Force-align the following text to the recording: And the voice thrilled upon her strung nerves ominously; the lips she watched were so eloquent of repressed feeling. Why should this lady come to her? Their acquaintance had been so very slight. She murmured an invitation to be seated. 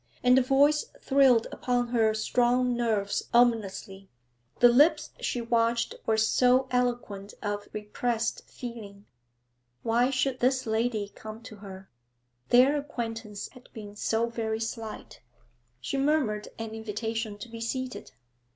And 0.23 0.35
the 0.35 0.41
voice 0.41 0.85
thrilled 0.99 1.45
upon 1.51 1.89
her 1.89 2.15
strung 2.15 2.75
nerves 2.75 3.29
ominously; 3.35 4.09
the 4.59 4.67
lips 4.67 5.11
she 5.19 5.41
watched 5.41 5.93
were 6.07 6.17
so 6.17 6.67
eloquent 6.71 7.35
of 7.43 7.67
repressed 7.71 8.49
feeling. 8.49 9.05
Why 9.83 10.09
should 10.09 10.39
this 10.39 10.65
lady 10.65 11.09
come 11.09 11.43
to 11.43 11.57
her? 11.57 11.87
Their 12.49 12.77
acquaintance 12.77 13.49
had 13.49 13.69
been 13.73 13.95
so 13.95 14.27
very 14.27 14.59
slight. 14.59 15.21
She 15.79 15.97
murmured 15.97 16.47
an 16.57 16.71
invitation 16.73 17.37
to 17.37 17.47
be 17.47 17.61
seated. 17.61 18.11